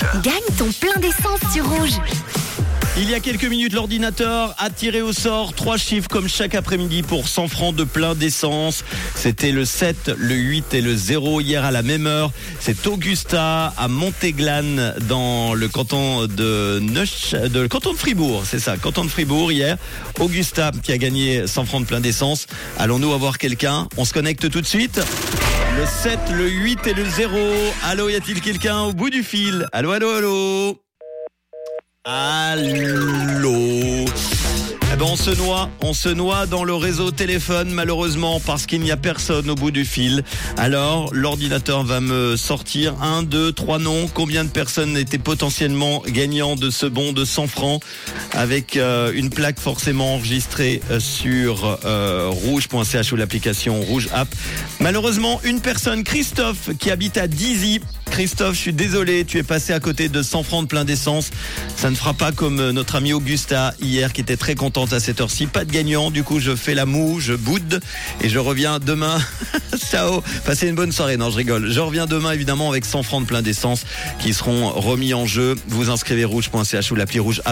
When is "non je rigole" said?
71.16-71.70